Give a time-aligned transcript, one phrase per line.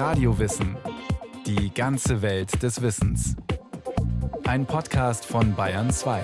[0.00, 0.78] Radiowissen.
[1.44, 3.36] Die ganze Welt des Wissens.
[4.44, 6.22] Ein Podcast von Bayern 2.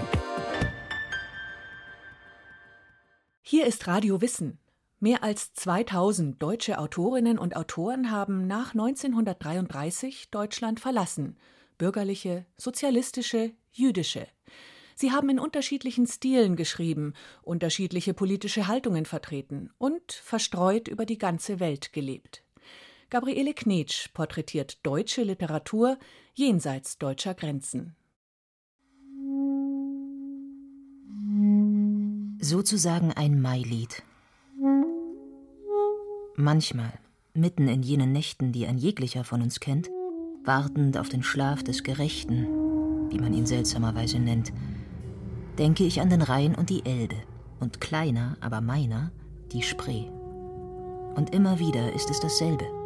[3.42, 4.58] Hier ist Radio Wissen.
[4.98, 11.36] Mehr als 2000 deutsche Autorinnen und Autoren haben nach 1933 Deutschland verlassen.
[11.76, 14.26] Bürgerliche, sozialistische, jüdische.
[14.94, 17.12] Sie haben in unterschiedlichen Stilen geschrieben,
[17.42, 22.45] unterschiedliche politische Haltungen vertreten und verstreut über die ganze Welt gelebt.
[23.08, 25.96] Gabriele Knetsch porträtiert deutsche Literatur
[26.34, 27.94] jenseits deutscher Grenzen.
[32.40, 34.02] Sozusagen ein Mailied.
[36.34, 36.92] Manchmal,
[37.32, 39.88] mitten in jenen Nächten, die ein jeglicher von uns kennt,
[40.44, 44.52] wartend auf den Schlaf des Gerechten, wie man ihn seltsamerweise nennt,
[45.58, 47.16] denke ich an den Rhein und die Elbe
[47.60, 49.12] und kleiner, aber meiner,
[49.52, 50.08] die Spree.
[51.14, 52.85] Und immer wieder ist es dasselbe.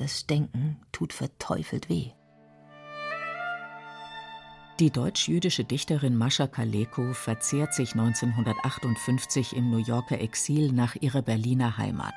[0.00, 2.12] Das Denken tut verteufelt weh.
[4.78, 11.76] Die deutsch-jüdische Dichterin Mascha Kaleko verzehrt sich 1958 im New Yorker Exil nach ihrer Berliner
[11.76, 12.14] Heimat.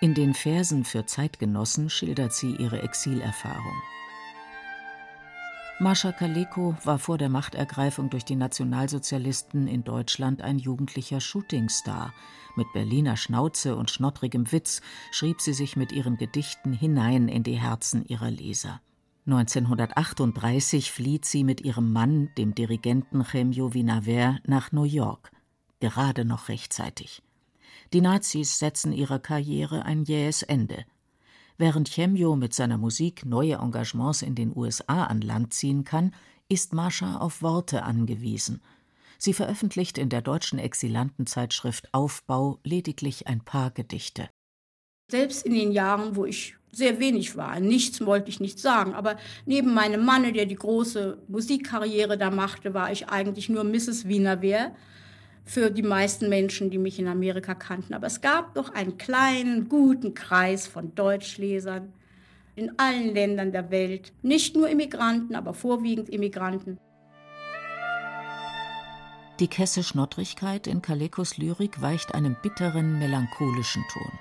[0.00, 3.82] In den Versen für Zeitgenossen schildert sie ihre Exilerfahrung.
[5.80, 12.14] Mascha Kaleko war vor der Machtergreifung durch die Nationalsozialisten in Deutschland ein jugendlicher Shootingstar.
[12.54, 17.58] Mit Berliner Schnauze und schnottrigem Witz schrieb sie sich mit ihren Gedichten hinein in die
[17.60, 18.80] Herzen ihrer Leser.
[19.26, 25.32] 1938 flieht sie mit ihrem Mann, dem Dirigenten Chemio Vinaver, nach New York.
[25.80, 27.20] Gerade noch rechtzeitig.
[27.92, 30.84] Die Nazis setzen ihrer Karriere ein jähes Ende.
[31.56, 36.12] Während Chemio mit seiner Musik neue Engagements in den USA an Land ziehen kann,
[36.48, 38.60] ist Mascha auf Worte angewiesen.
[39.18, 44.28] Sie veröffentlicht in der deutschen Exilantenzeitschrift Aufbau lediglich ein paar Gedichte.
[45.10, 49.16] Selbst in den Jahren, wo ich sehr wenig war, nichts wollte ich nicht sagen, aber
[49.46, 54.08] neben meinem Manne, der die große Musikkarriere da machte, war ich eigentlich nur Mrs.
[54.08, 54.74] Wiener Wehr
[55.44, 57.94] für die meisten Menschen, die mich in Amerika kannten.
[57.94, 61.92] Aber es gab doch einen kleinen, guten Kreis von Deutschlesern
[62.56, 64.12] in allen Ländern der Welt.
[64.22, 66.78] Nicht nur Immigranten, aber vorwiegend Immigranten.
[69.40, 74.12] Die kesse Schnottrigkeit in Kalekos Lyrik weicht einem bitteren, melancholischen Ton.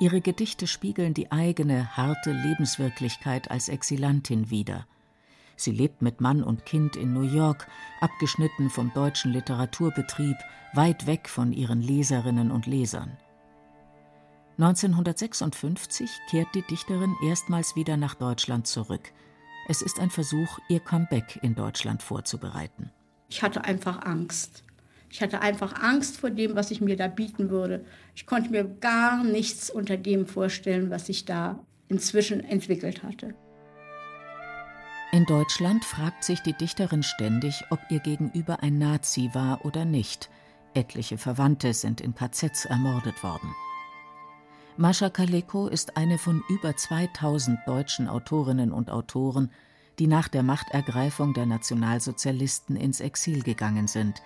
[0.00, 4.86] Ihre Gedichte spiegeln die eigene, harte Lebenswirklichkeit als Exilantin wider.
[5.56, 7.66] Sie lebt mit Mann und Kind in New York,
[8.00, 10.36] abgeschnitten vom deutschen Literaturbetrieb,
[10.74, 13.16] weit weg von ihren Leserinnen und Lesern.
[14.58, 19.12] 1956 kehrt die Dichterin erstmals wieder nach Deutschland zurück.
[19.68, 22.90] Es ist ein Versuch, ihr Comeback in Deutschland vorzubereiten.
[23.28, 24.62] Ich hatte einfach Angst.
[25.10, 27.84] Ich hatte einfach Angst vor dem, was ich mir da bieten würde.
[28.14, 33.34] Ich konnte mir gar nichts unter dem vorstellen, was sich da inzwischen entwickelt hatte.
[35.14, 40.28] In Deutschland fragt sich die Dichterin ständig, ob ihr Gegenüber ein Nazi war oder nicht.
[40.74, 43.54] Etliche Verwandte sind in KZs ermordet worden.
[44.76, 49.52] Mascha Kaleko ist eine von über 2000 deutschen Autorinnen und Autoren,
[50.00, 54.20] die nach der Machtergreifung der Nationalsozialisten ins Exil gegangen sind,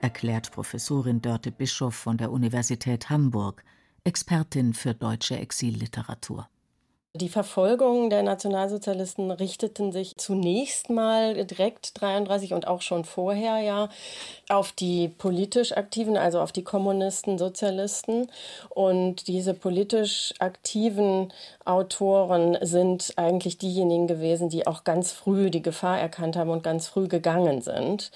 [0.00, 3.62] erklärt Professorin Dörte Bischof von der Universität Hamburg,
[4.02, 6.48] Expertin für deutsche Exilliteratur.
[7.14, 13.90] Die Verfolgung der Nationalsozialisten richteten sich zunächst mal direkt 33 und auch schon vorher ja
[14.48, 18.28] auf die politisch Aktiven, also auf die Kommunisten, Sozialisten.
[18.70, 21.30] Und diese politisch aktiven
[21.66, 26.88] Autoren sind eigentlich diejenigen gewesen, die auch ganz früh die Gefahr erkannt haben und ganz
[26.88, 28.10] früh gegangen sind.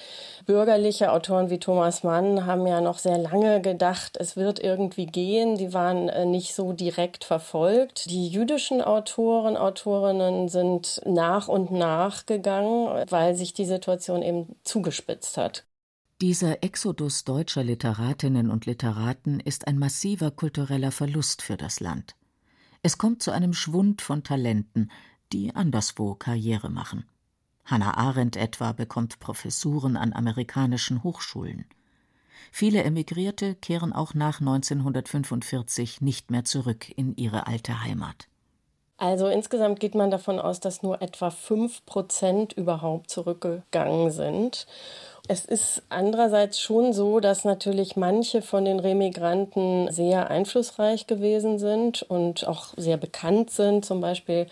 [0.46, 5.58] Bürgerliche Autoren wie Thomas Mann haben ja noch sehr lange gedacht, es wird irgendwie gehen.
[5.58, 8.08] Die waren äh, nicht so direkt verfolgt.
[8.10, 15.36] Die jüdischen Autoren, Autorinnen sind nach und nach gegangen, weil sich die Situation eben zugespitzt
[15.36, 15.64] hat.
[16.20, 22.16] Dieser Exodus deutscher Literatinnen und Literaten ist ein massiver kultureller Verlust für das Land.
[22.82, 24.90] Es kommt zu einem Schwund von Talenten,
[25.32, 27.04] die anderswo Karriere machen.
[27.66, 31.66] Hannah Arendt etwa bekommt Professuren an amerikanischen Hochschulen.
[32.52, 38.28] Viele Emigrierte kehren auch nach 1945 nicht mehr zurück in ihre alte Heimat.
[38.98, 44.66] Also insgesamt geht man davon aus, dass nur etwa fünf Prozent überhaupt zurückgegangen sind.
[45.28, 52.02] Es ist andererseits schon so, dass natürlich manche von den Remigranten sehr einflussreich gewesen sind
[52.02, 54.46] und auch sehr bekannt sind, zum Beispiel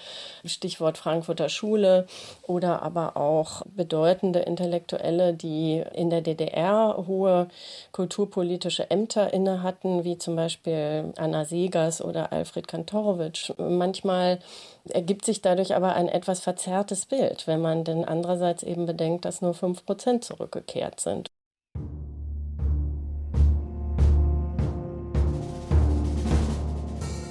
[0.44, 2.06] Stichwort Frankfurter Schule
[2.42, 7.46] oder aber auch bedeutende Intellektuelle, die in der DDR hohe
[7.92, 13.52] kulturpolitische Ämter inne hatten, wie zum Beispiel Anna Segers oder Alfred Kantorowitsch.
[13.58, 14.40] Manchmal
[14.90, 19.40] ergibt sich dadurch aber ein etwas verzerrtes Bild, wenn man denn andererseits eben bedenkt, dass
[19.40, 21.30] nur 5 Prozent zurückgekehrt sind.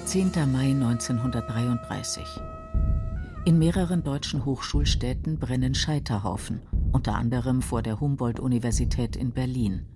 [0.04, 2.22] Zehnter Mai 1933.
[3.46, 6.62] In mehreren deutschen Hochschulstädten brennen Scheiterhaufen,
[6.92, 9.86] unter anderem vor der Humboldt-Universität in Berlin.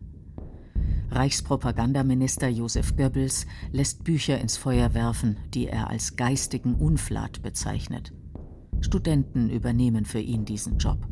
[1.10, 8.12] Reichspropagandaminister Josef Goebbels lässt Bücher ins Feuer werfen, die er als geistigen Unflat bezeichnet.
[8.80, 11.08] Studenten übernehmen für ihn diesen Job.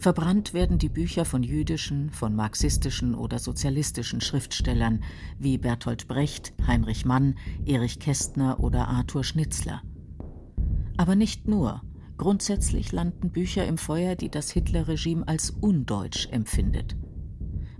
[0.00, 5.02] Verbrannt werden die Bücher von jüdischen, von marxistischen oder sozialistischen Schriftstellern
[5.38, 7.36] wie Bertolt Brecht, Heinrich Mann,
[7.66, 9.82] Erich Kästner oder Arthur Schnitzler.
[10.96, 11.82] Aber nicht nur.
[12.16, 16.96] Grundsätzlich landen Bücher im Feuer, die das Hitlerregime als undeutsch empfindet.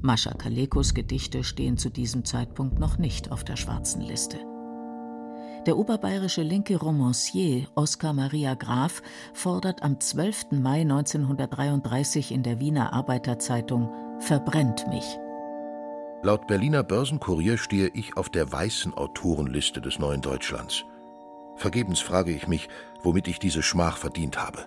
[0.01, 4.39] Mascha Kalekos Gedichte stehen zu diesem Zeitpunkt noch nicht auf der schwarzen Liste.
[5.67, 9.03] Der oberbayerische linke Romancier Oskar Maria Graf
[9.35, 10.53] fordert am 12.
[10.53, 15.19] Mai 1933 in der Wiener Arbeiterzeitung Verbrennt mich.
[16.23, 20.85] Laut Berliner Börsenkurier stehe ich auf der weißen Autorenliste des neuen Deutschlands.
[21.57, 22.69] Vergebens frage ich mich,
[23.03, 24.67] womit ich diese Schmach verdient habe.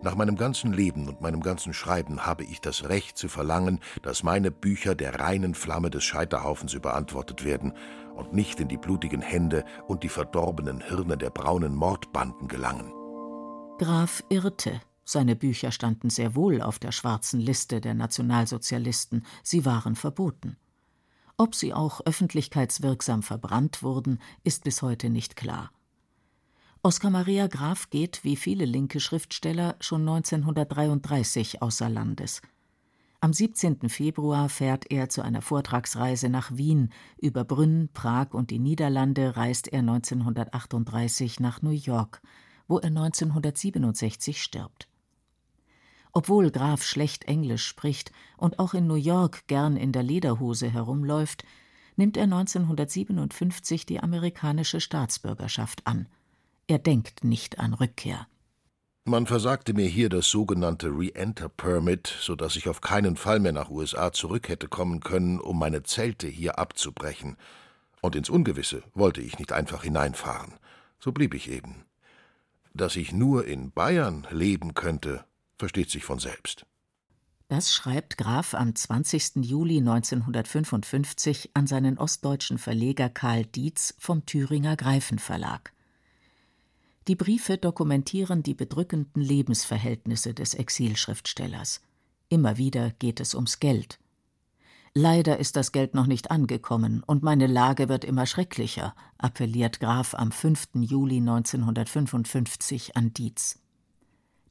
[0.00, 4.22] Nach meinem ganzen Leben und meinem ganzen Schreiben habe ich das Recht zu verlangen, dass
[4.22, 7.72] meine Bücher der reinen Flamme des Scheiterhaufens überantwortet werden
[8.14, 12.92] und nicht in die blutigen Hände und die verdorbenen Hirne der braunen Mordbanden gelangen.
[13.78, 14.80] Graf irrte.
[15.04, 20.58] Seine Bücher standen sehr wohl auf der schwarzen Liste der Nationalsozialisten, sie waren verboten.
[21.38, 25.70] Ob sie auch öffentlichkeitswirksam verbrannt wurden, ist bis heute nicht klar.
[26.88, 32.40] Oskar Maria Graf geht, wie viele linke Schriftsteller, schon 1933 außer Landes.
[33.20, 33.90] Am 17.
[33.90, 36.88] Februar fährt er zu einer Vortragsreise nach Wien.
[37.18, 42.22] Über Brünn, Prag und die Niederlande reist er 1938 nach New York,
[42.68, 44.88] wo er 1967 stirbt.
[46.14, 51.44] Obwohl Graf schlecht Englisch spricht und auch in New York gern in der Lederhose herumläuft,
[51.96, 56.08] nimmt er 1957 die amerikanische Staatsbürgerschaft an.
[56.68, 58.26] Er denkt nicht an Rückkehr.
[59.06, 63.52] Man versagte mir hier das sogenannte Re-Enter Permit, so dass ich auf keinen Fall mehr
[63.52, 67.38] nach USA zurück hätte kommen können, um meine Zelte hier abzubrechen.
[68.02, 70.52] Und ins Ungewisse wollte ich nicht einfach hineinfahren.
[71.00, 71.86] So blieb ich eben.
[72.74, 75.24] Dass ich nur in Bayern leben könnte,
[75.56, 76.66] versteht sich von selbst.
[77.48, 79.36] Das schreibt Graf am 20.
[79.36, 85.72] Juli 1955 an seinen ostdeutschen Verleger Karl Dietz vom Thüringer Greifenverlag.
[87.08, 91.80] Die Briefe dokumentieren die bedrückenden Lebensverhältnisse des Exilschriftstellers.
[92.28, 93.98] Immer wieder geht es ums Geld.
[94.92, 100.14] Leider ist das Geld noch nicht angekommen und meine Lage wird immer schrecklicher, appelliert Graf
[100.14, 100.68] am 5.
[100.80, 103.58] Juli 1955 an Dietz.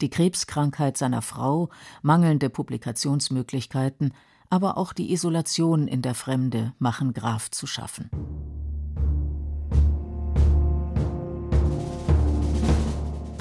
[0.01, 1.69] Die Krebskrankheit seiner Frau,
[2.01, 4.15] mangelnde Publikationsmöglichkeiten,
[4.50, 8.10] aber auch die Isolation in der Fremde machen Graf zu schaffen.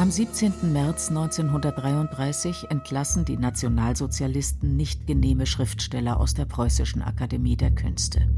[0.06, 0.72] Am 17.
[0.72, 8.30] März 1933 entlassen die Nationalsozialisten nicht genehme Schriftsteller aus der Preußischen Akademie der Künste.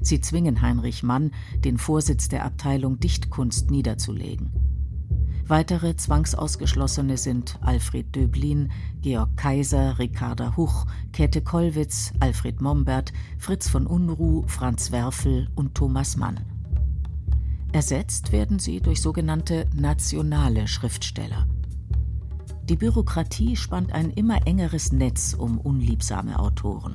[0.00, 1.32] Sie zwingen Heinrich Mann,
[1.66, 4.54] den Vorsitz der Abteilung Dichtkunst niederzulegen.
[5.46, 13.86] Weitere Zwangsausgeschlossene sind Alfred Döblin, Georg Kaiser, Ricarda Huch, Käthe Kollwitz, Alfred Mombert, Fritz von
[13.86, 16.55] Unruh, Franz Werfel und Thomas Mann.
[17.72, 21.46] Ersetzt werden sie durch sogenannte nationale Schriftsteller.
[22.68, 26.94] Die Bürokratie spannt ein immer engeres Netz um unliebsame Autoren.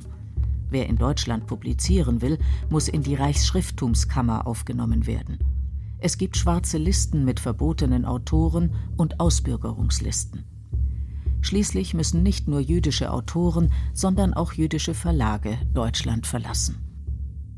[0.68, 2.38] Wer in Deutschland publizieren will,
[2.68, 5.38] muss in die Reichsschrifttumskammer aufgenommen werden.
[5.98, 10.44] Es gibt schwarze Listen mit verbotenen Autoren und Ausbürgerungslisten.
[11.42, 16.81] Schließlich müssen nicht nur jüdische Autoren, sondern auch jüdische Verlage Deutschland verlassen.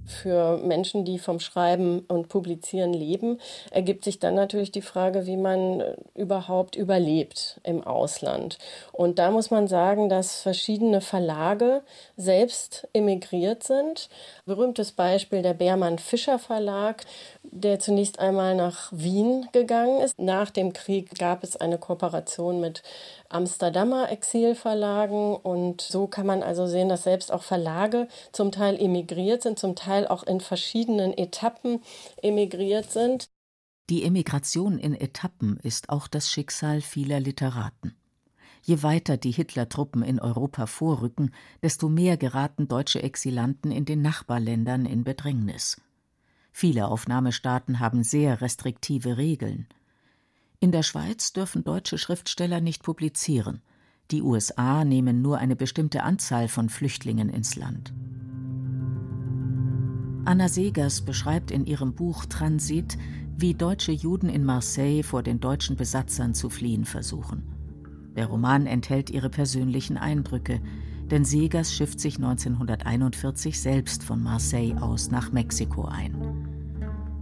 [0.07, 5.37] Für Menschen, die vom Schreiben und Publizieren leben, ergibt sich dann natürlich die Frage, wie
[5.37, 8.59] man äh, überhaupt überlebt im Ausland.
[8.93, 11.83] Und da muss man sagen, dass verschiedene Verlage
[12.17, 14.09] selbst emigriert sind.
[14.45, 17.05] Berühmtes Beispiel der Beermann Fischer Verlag
[17.55, 20.19] der zunächst einmal nach Wien gegangen ist.
[20.19, 22.83] Nach dem Krieg gab es eine Kooperation mit
[23.29, 29.43] Amsterdamer Exilverlagen und so kann man also sehen, dass selbst auch Verlage zum Teil emigriert
[29.43, 31.81] sind, zum Teil auch in verschiedenen Etappen
[32.23, 33.29] emigriert sind.
[33.91, 37.95] Die Emigration in Etappen ist auch das Schicksal vieler Literaten.
[38.63, 44.87] Je weiter die Hitlertruppen in Europa vorrücken, desto mehr geraten deutsche Exilanten in den Nachbarländern
[44.87, 45.81] in Bedrängnis.
[46.51, 49.69] Viele Aufnahmestaaten haben sehr restriktive Regeln.
[50.61, 53.61] In der Schweiz dürfen deutsche Schriftsteller nicht publizieren.
[54.11, 57.93] Die USA nehmen nur eine bestimmte Anzahl von Flüchtlingen ins Land.
[60.27, 62.97] Anna Segers beschreibt in ihrem Buch Transit,
[63.37, 67.43] wie deutsche Juden in Marseille vor den deutschen Besatzern zu fliehen versuchen.
[68.17, 70.61] Der Roman enthält ihre persönlichen Eindrücke,
[71.11, 76.15] denn Segers schifft sich 1941 selbst von Marseille aus nach Mexiko ein.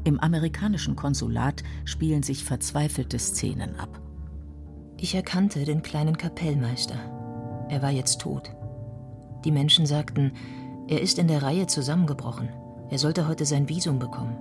[0.04, 4.00] Im amerikanischen Konsulat spielen sich verzweifelte Szenen ab.
[4.96, 7.66] Ich erkannte den kleinen Kapellmeister.
[7.68, 8.54] Er war jetzt tot.
[9.44, 10.32] Die Menschen sagten,
[10.88, 12.48] er ist in der Reihe zusammengebrochen.
[12.92, 14.36] Er sollte heute sein Visum bekommen.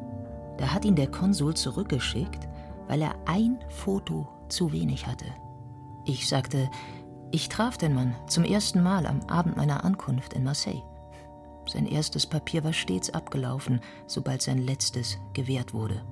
[0.58, 2.50] Da hat ihn der Konsul zurückgeschickt,
[2.90, 5.28] weil er ein Foto zu wenig hatte.
[6.04, 6.70] Ich sagte,
[7.32, 10.84] ich traf den Mann zum ersten Mal am Abend meiner Ankunft in Marseille.
[11.66, 16.04] Sein erstes Papier war stets abgelaufen, sobald sein letztes gewährt wurde.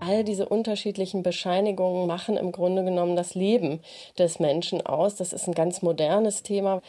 [0.00, 3.80] All diese unterschiedlichen Bescheinigungen machen im Grunde genommen das Leben
[4.16, 5.16] des Menschen aus.
[5.16, 6.82] Das ist ein ganz modernes Thema,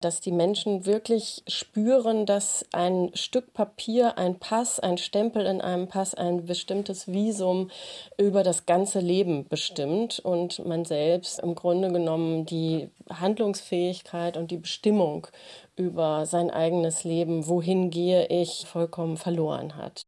[0.00, 5.88] dass die Menschen wirklich spüren, dass ein Stück Papier, ein Pass, ein Stempel in einem
[5.88, 7.70] Pass, ein bestimmtes Visum
[8.18, 14.58] über das ganze Leben bestimmt und man selbst im Grunde genommen die Handlungsfähigkeit und die
[14.58, 15.26] Bestimmung
[15.76, 20.02] über sein eigenes Leben, wohin gehe ich, vollkommen verloren hat.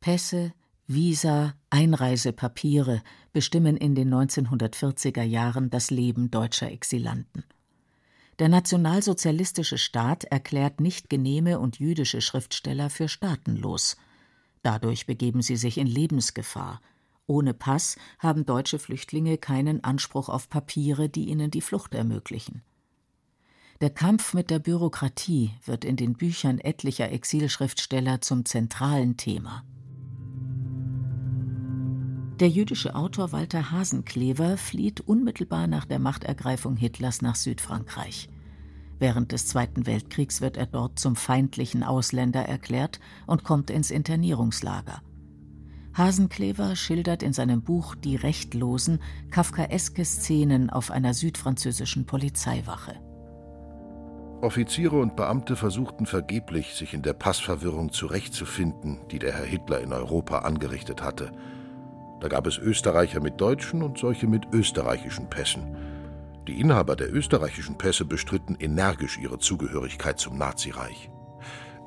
[0.00, 0.52] Pässe,
[0.90, 3.02] Visa, Einreisepapiere
[3.34, 7.44] bestimmen in den 1940er Jahren das Leben deutscher Exilanten.
[8.38, 13.98] Der nationalsozialistische Staat erklärt nicht genehme und jüdische Schriftsteller für staatenlos.
[14.62, 16.80] Dadurch begeben sie sich in Lebensgefahr.
[17.26, 22.62] Ohne Pass haben deutsche Flüchtlinge keinen Anspruch auf Papiere, die ihnen die Flucht ermöglichen.
[23.82, 29.64] Der Kampf mit der Bürokratie wird in den Büchern etlicher Exilschriftsteller zum zentralen Thema.
[32.40, 38.28] Der jüdische Autor Walter Hasenklever flieht unmittelbar nach der Machtergreifung Hitlers nach Südfrankreich.
[39.00, 45.02] Während des Zweiten Weltkriegs wird er dort zum feindlichen Ausländer erklärt und kommt ins Internierungslager.
[45.94, 49.00] Hasenklever schildert in seinem Buch Die Rechtlosen
[49.32, 53.00] kafkaeske Szenen auf einer südfranzösischen Polizeiwache.
[54.42, 59.92] Offiziere und Beamte versuchten vergeblich, sich in der Passverwirrung zurechtzufinden, die der Herr Hitler in
[59.92, 61.32] Europa angerichtet hatte–
[62.20, 65.76] da gab es Österreicher mit deutschen und solche mit österreichischen Pässen.
[66.46, 71.10] Die Inhaber der österreichischen Pässe bestritten energisch ihre Zugehörigkeit zum Nazireich.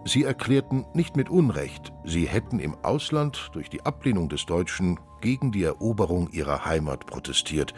[0.05, 5.51] Sie erklärten nicht mit Unrecht, sie hätten im Ausland durch die Ablehnung des Deutschen gegen
[5.51, 7.73] die Eroberung ihrer Heimat protestiert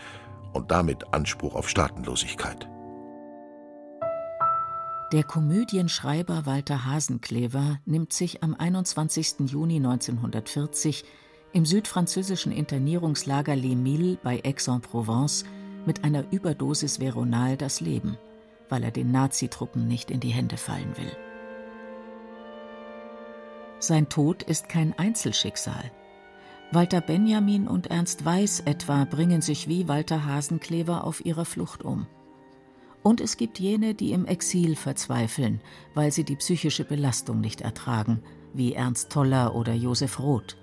[0.53, 2.69] und damit Anspruch auf Staatenlosigkeit.
[5.11, 9.51] Der Komödienschreiber Walter Hasenklever nimmt sich am 21.
[9.51, 11.05] Juni 1940
[11.53, 15.45] im südfranzösischen Internierungslager Les Milles bei Aix-en-Provence
[15.85, 18.17] mit einer Überdosis Veronal das Leben,
[18.69, 21.11] weil er den Nazitruppen nicht in die Hände fallen will.
[23.79, 25.91] Sein Tod ist kein Einzelschicksal.
[26.71, 32.07] Walter Benjamin und Ernst Weiß etwa bringen sich wie Walter Hasenklever auf ihrer Flucht um.
[33.03, 35.61] Und es gibt jene, die im Exil verzweifeln,
[35.93, 40.57] weil sie die psychische Belastung nicht ertragen, wie Ernst Toller oder Josef Roth.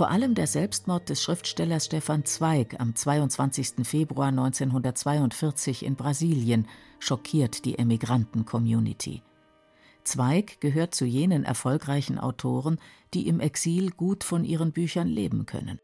[0.00, 3.86] Vor allem der Selbstmord des Schriftstellers Stefan Zweig am 22.
[3.86, 6.66] Februar 1942 in Brasilien
[7.00, 9.22] schockiert die Emigranten-Community.
[10.02, 12.78] Zweig gehört zu jenen erfolgreichen Autoren,
[13.12, 15.78] die im Exil gut von ihren Büchern leben können.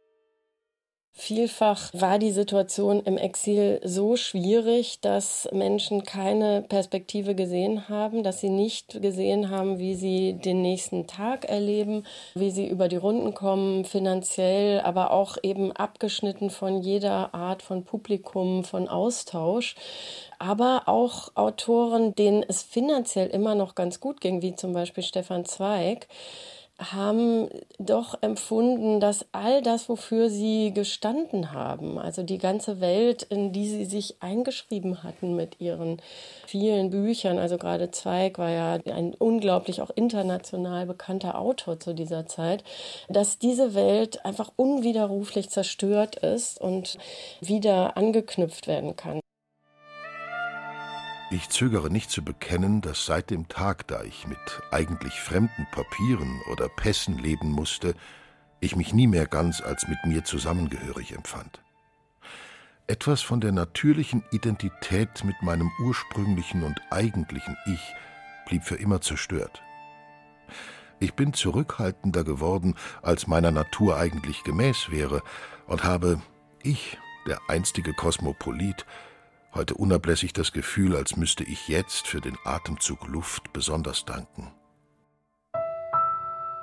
[1.19, 8.41] Vielfach war die Situation im Exil so schwierig, dass Menschen keine Perspektive gesehen haben, dass
[8.41, 12.05] sie nicht gesehen haben, wie sie den nächsten Tag erleben,
[12.35, 17.83] wie sie über die Runden kommen, finanziell, aber auch eben abgeschnitten von jeder Art von
[17.85, 19.75] Publikum, von Austausch.
[20.39, 25.47] Aber auch Autoren, denen es finanziell immer noch ganz gut ging, wie zum Beispiel Stefan
[25.47, 26.09] Zweig,
[26.79, 33.53] haben doch empfunden, dass all das, wofür sie gestanden haben, also die ganze Welt, in
[33.53, 36.03] die sie sich eingeschrieben hatten mit ihren
[36.47, 42.27] vielen Büchern, also gerade Zweig war ja ein unglaublich auch international bekannter Autor zu dieser
[42.27, 42.63] Zeit,
[43.09, 46.99] dass diese Welt einfach unwiderruflich zerstört ist und
[47.41, 49.21] wieder angeknüpft werden kann.
[51.29, 54.39] Ich zögere nicht zu bekennen, dass seit dem Tag, da ich mit
[54.71, 57.95] eigentlich fremden Papieren oder Pässen leben musste,
[58.61, 61.61] ich mich nie mehr ganz als mit mir zusammengehörig empfand.
[62.87, 67.95] Etwas von der natürlichen Identität mit meinem ursprünglichen und eigentlichen Ich
[68.47, 69.63] blieb für immer zerstört.
[71.01, 75.23] Ich bin zurückhaltender geworden, als meiner Natur eigentlich gemäß wäre,
[75.67, 76.23] und habe,
[76.63, 78.87] ich, der einstige Kosmopolit,
[79.57, 84.53] heute unablässig das Gefühl, als müsste ich jetzt für den Atemzug Luft besonders danken.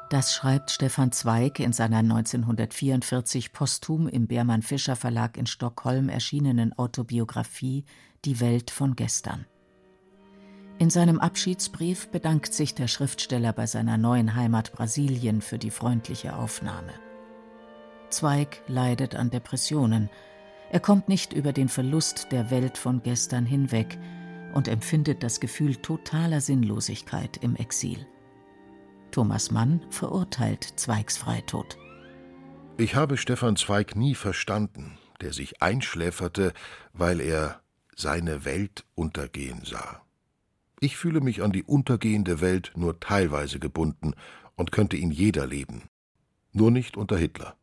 [0.09, 6.77] Das schreibt Stefan Zweig in seiner 1944 posthum im Beermann Fischer Verlag in Stockholm erschienenen
[6.77, 7.85] Autobiografie
[8.23, 9.47] Die Welt von gestern.
[10.77, 16.35] In seinem Abschiedsbrief bedankt sich der Schriftsteller bei seiner neuen Heimat Brasilien für die freundliche
[16.35, 16.93] Aufnahme.
[18.09, 20.09] Zweig leidet an Depressionen,
[20.74, 24.00] er kommt nicht über den Verlust der Welt von gestern hinweg
[24.56, 28.08] und empfindet das Gefühl totaler Sinnlosigkeit im Exil.
[29.12, 31.77] Thomas Mann verurteilt Zweigs Freitod.
[32.77, 36.53] Ich habe Stefan Zweig nie verstanden, der sich einschläferte,
[36.92, 37.62] weil er
[37.96, 40.01] seine Welt untergehen sah.
[40.80, 44.15] Ich fühle mich an die untergehende Welt nur teilweise gebunden
[44.56, 45.84] und könnte in jeder leben.
[46.51, 47.56] Nur nicht unter Hitler.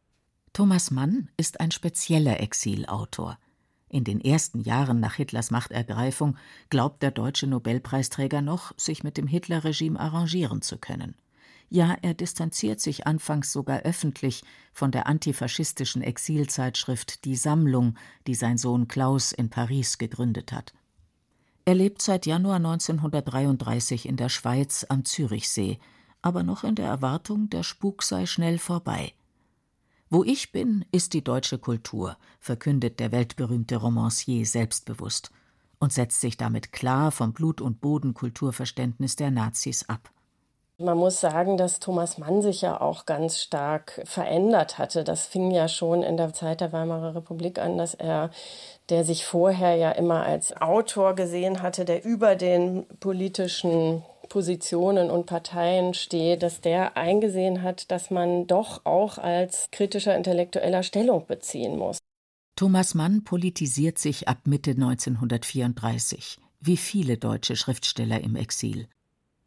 [0.52, 3.38] Thomas Mann ist ein spezieller Exilautor.
[3.88, 6.36] In den ersten Jahren nach Hitlers Machtergreifung
[6.70, 11.14] glaubt der deutsche Nobelpreisträger noch, sich mit dem Hitlerregime arrangieren zu können.
[11.68, 14.42] Ja, er distanziert sich anfangs sogar öffentlich
[14.72, 17.94] von der antifaschistischen Exilzeitschrift Die Sammlung,
[18.26, 20.74] die sein Sohn Klaus in Paris gegründet hat.
[21.64, 25.78] Er lebt seit Januar 1933 in der Schweiz am Zürichsee,
[26.22, 29.12] aber noch in der Erwartung, der Spuk sei schnell vorbei.
[30.12, 35.30] Wo ich bin, ist die deutsche Kultur, verkündet der weltberühmte Romancier selbstbewusst
[35.78, 40.10] und setzt sich damit klar vom Blut- und Bodenkulturverständnis der Nazis ab.
[40.78, 45.04] Man muss sagen, dass Thomas Mann sich ja auch ganz stark verändert hatte.
[45.04, 48.30] Das fing ja schon in der Zeit der Weimarer Republik an, dass er,
[48.88, 55.26] der sich vorher ja immer als Autor gesehen hatte, der über den politischen Positionen und
[55.26, 61.76] Parteien steht, dass der eingesehen hat, dass man doch auch als kritischer Intellektueller Stellung beziehen
[61.76, 61.98] muss.
[62.56, 68.88] Thomas Mann politisiert sich ab Mitte 1934, wie viele deutsche Schriftsteller im Exil.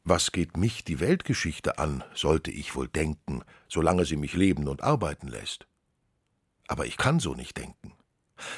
[0.03, 4.83] Was geht mich die Weltgeschichte an, sollte ich wohl denken, solange sie mich leben und
[4.83, 5.65] arbeiten lässt.
[6.67, 7.93] Aber ich kann so nicht denken.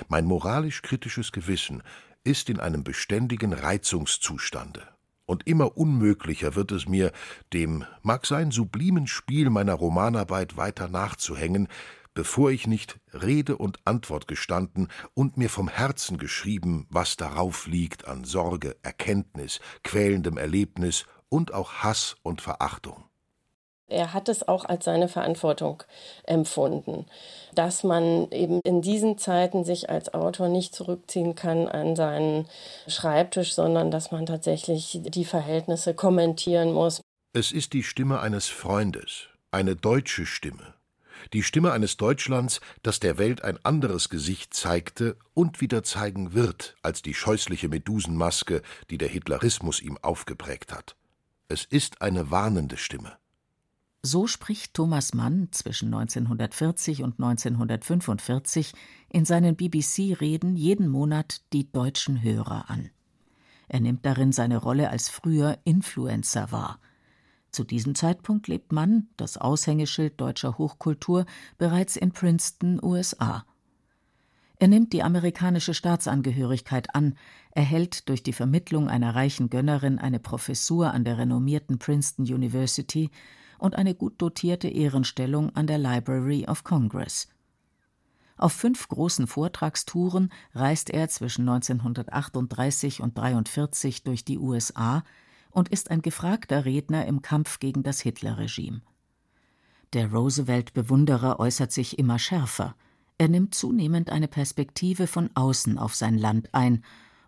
[0.07, 1.83] Mein moralisch-kritisches Gewissen
[2.23, 4.94] ist in einem beständigen Reizungszustande
[5.25, 7.11] und immer unmöglicher wird es mir,
[7.53, 11.67] dem mag sein sublimen Spiel meiner Romanarbeit weiter nachzuhängen,
[12.13, 18.07] bevor ich nicht Rede und Antwort gestanden und mir vom Herzen geschrieben, was darauf liegt
[18.07, 23.03] an Sorge, Erkenntnis, quälendem Erlebnis und auch Hass und Verachtung.
[23.87, 25.83] Er hat es auch als seine Verantwortung
[26.23, 27.05] empfunden,
[27.53, 32.47] dass man eben in diesen Zeiten sich als Autor nicht zurückziehen kann an seinen
[32.87, 37.01] Schreibtisch, sondern dass man tatsächlich die Verhältnisse kommentieren muss.
[37.33, 40.73] Es ist die Stimme eines Freundes, eine deutsche Stimme,
[41.33, 46.75] die Stimme eines Deutschlands, das der Welt ein anderes Gesicht zeigte und wieder zeigen wird
[46.81, 50.95] als die scheußliche Medusenmaske, die der Hitlerismus ihm aufgeprägt hat.
[51.49, 53.17] Es ist eine warnende Stimme.
[54.07, 58.73] So spricht Thomas Mann zwischen 1940 und 1945
[59.09, 62.91] in seinen BBC-Reden jeden Monat die deutschen Hörer an.
[63.67, 66.79] Er nimmt darin seine Rolle als früher Influencer wahr.
[67.49, 71.25] Zu diesem Zeitpunkt lebt Mann, das Aushängeschild deutscher Hochkultur,
[71.57, 73.43] bereits in Princeton, USA.
[74.59, 77.15] Er nimmt die amerikanische Staatsangehörigkeit an,
[77.49, 83.09] erhält durch die Vermittlung einer reichen Gönnerin eine Professur an der renommierten Princeton University
[83.57, 87.27] und eine gut dotierte Ehrenstellung an der Library of Congress.
[88.37, 95.03] Auf fünf großen Vortragstouren reist er zwischen 1938 und 1943 durch die USA
[95.51, 98.81] und ist ein gefragter Redner im Kampf gegen das Hitlerregime.
[99.93, 102.75] Der Roosevelt-Bewunderer äußert sich immer schärfer.
[103.17, 106.83] Er nimmt zunehmend eine Perspektive von außen auf sein Land ein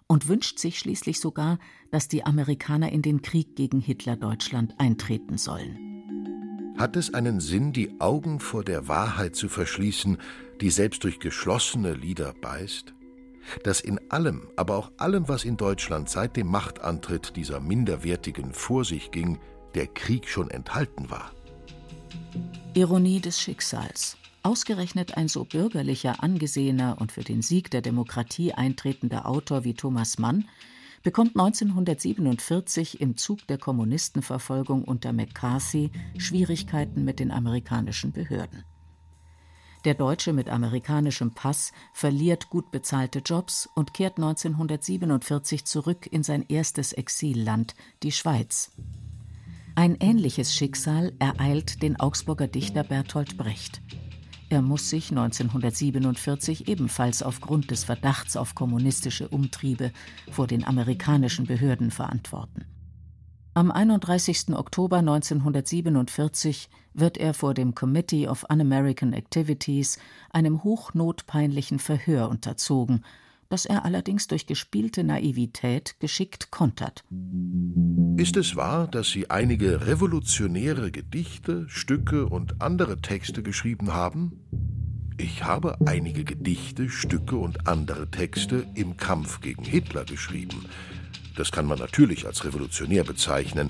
[0.08, 1.60] und wünscht sich schließlich sogar,
[1.92, 5.97] dass die Amerikaner in den Krieg gegen Hitler-Deutschland eintreten sollen.
[6.78, 10.20] Hat es einen Sinn, die Augen vor der Wahrheit zu verschließen,
[10.62, 12.94] die selbst durch geschlossene Lieder beißt?
[13.64, 18.86] Dass in allem, aber auch allem, was in Deutschland seit dem Machtantritt dieser Minderwertigen vor
[18.86, 19.40] sich ging,
[19.74, 21.32] der Krieg schon enthalten war.
[22.76, 24.16] Ironie des Schicksals.
[24.44, 30.20] Ausgerechnet ein so bürgerlicher, angesehener und für den Sieg der Demokratie eintretender Autor wie Thomas
[30.20, 30.46] Mann
[31.04, 38.64] bekommt 1947 im Zug der Kommunistenverfolgung unter McCarthy Schwierigkeiten mit den amerikanischen Behörden.
[39.86, 46.44] Der Deutsche mit amerikanischem Pass verliert gut bezahlte Jobs und kehrt 1947 zurück in sein
[46.50, 48.72] erstes Exilland, die Schweiz.
[49.76, 53.82] Ein ähnliches Schicksal ereilt den Augsburger Dichter Bertolt Brecht.
[54.50, 59.92] Er muss sich 1947 ebenfalls aufgrund des Verdachts auf kommunistische Umtriebe
[60.32, 62.66] vor den amerikanischen Behörden verantworten.
[63.54, 64.50] Am 31.
[64.54, 69.98] Oktober 1947 wird er vor dem Committee of Un-American Activities
[70.30, 73.04] einem hochnotpeinlichen Verhör unterzogen,
[73.50, 77.04] das er allerdings durch gespielte Naivität geschickt kontert.
[78.18, 84.42] Ist es wahr, dass Sie einige revolutionäre Gedichte, Stücke und andere Texte geschrieben haben?
[85.20, 90.66] Ich habe einige Gedichte, Stücke und andere Texte im Kampf gegen Hitler geschrieben.
[91.36, 93.70] Das kann man natürlich als revolutionär bezeichnen,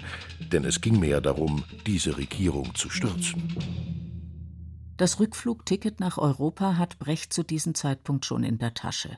[0.54, 3.54] denn es ging mir ja darum, diese Regierung zu stürzen.
[4.96, 9.18] Das Rückflugticket nach Europa hat Brecht zu diesem Zeitpunkt schon in der Tasche.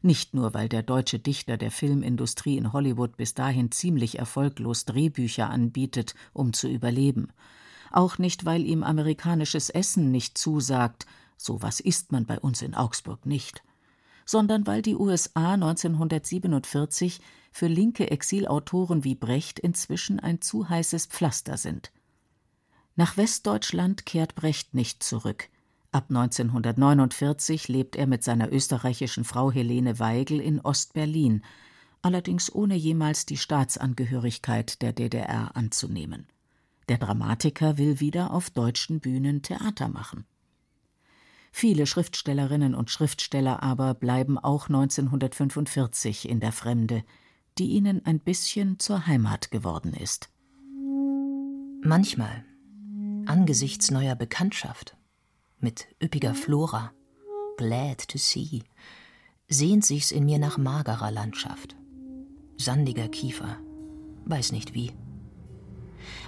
[0.00, 5.50] Nicht nur, weil der deutsche Dichter der Filmindustrie in Hollywood bis dahin ziemlich erfolglos Drehbücher
[5.50, 7.28] anbietet, um zu überleben.
[7.90, 12.74] Auch nicht, weil ihm amerikanisches Essen nicht zusagt, so was isst man bei uns in
[12.74, 13.62] Augsburg nicht
[14.24, 21.56] sondern weil die USA 1947 für linke Exilautoren wie Brecht inzwischen ein zu heißes Pflaster
[21.56, 21.92] sind.
[22.94, 25.48] Nach Westdeutschland kehrt Brecht nicht zurück.
[25.92, 31.44] Ab 1949 lebt er mit seiner österreichischen Frau Helene Weigel in Ostberlin,
[32.00, 36.26] allerdings ohne jemals die Staatsangehörigkeit der DDR anzunehmen.
[36.88, 40.24] Der Dramatiker will wieder auf deutschen Bühnen Theater machen.
[41.52, 47.04] Viele Schriftstellerinnen und Schriftsteller aber bleiben auch 1945 in der Fremde,
[47.58, 50.30] die ihnen ein bisschen zur Heimat geworden ist.
[51.84, 52.46] Manchmal,
[53.26, 54.96] angesichts neuer Bekanntschaft,
[55.62, 56.92] mit üppiger Flora,
[57.56, 58.62] glad to see,
[59.48, 61.76] sehnt sich's in mir nach magerer Landschaft,
[62.56, 63.58] sandiger Kiefer,
[64.26, 64.92] weiß nicht wie.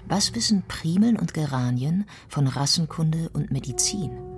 [0.07, 4.35] Was wissen Primeln und Geranien von Rassenkunde und Medizin?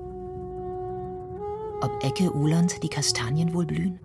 [1.81, 4.01] ob Ecke Uland die Kastanien wohl blühen?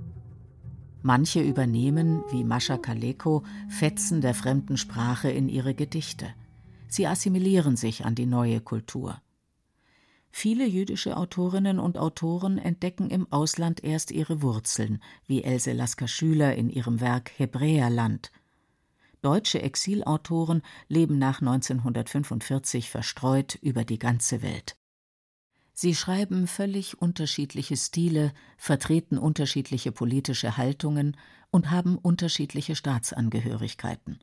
[1.02, 6.28] Manche übernehmen, wie Mascha Kaleko, Fetzen der fremden Sprache in ihre Gedichte.
[6.88, 9.20] Sie assimilieren sich an die neue Kultur.
[10.32, 16.70] Viele jüdische Autorinnen und Autoren entdecken im Ausland erst ihre Wurzeln, wie Else Lasker-Schüler in
[16.70, 18.32] ihrem Werk Hebräerland.
[19.22, 24.76] Deutsche Exilautoren leben nach 1945 verstreut über die ganze Welt.
[25.74, 31.18] Sie schreiben völlig unterschiedliche Stile, vertreten unterschiedliche politische Haltungen
[31.50, 34.20] und haben unterschiedliche Staatsangehörigkeiten.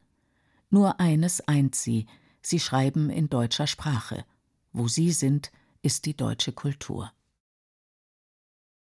[0.70, 2.06] Nur eines eint sie,
[2.42, 4.24] sie schreiben in deutscher Sprache.
[4.72, 5.50] Wo sie sind,
[5.82, 7.12] ist die deutsche Kultur.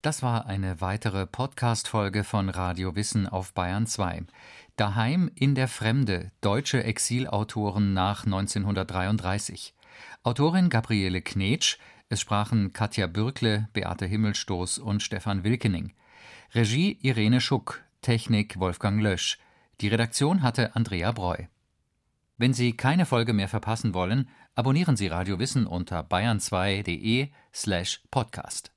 [0.02, 4.24] Das war eine weitere Podcast-Folge von Radio Wissen auf Bayern 2.
[4.76, 9.74] Daheim in der Fremde, deutsche Exilautoren nach 1933.
[10.22, 15.92] Autorin Gabriele Knetsch es sprachen Katja Bürkle, Beate Himmelstoß und Stefan Wilkening.
[16.54, 19.38] Regie Irene Schuck, Technik Wolfgang Lösch.
[19.80, 21.46] Die Redaktion hatte Andrea Breu.
[22.38, 28.75] Wenn Sie keine Folge mehr verpassen wollen, abonnieren Sie Radio Wissen unter bayern2.de slash podcast.